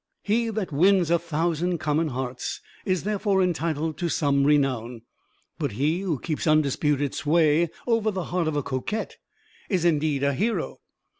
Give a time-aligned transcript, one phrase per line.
[0.23, 5.03] He that wins a thousand common hearts, is therefore entitled to some renown;
[5.59, 9.17] but he who keeps undisputed sway over the heart of a coquette,
[9.69, 10.79] is indeed a hero.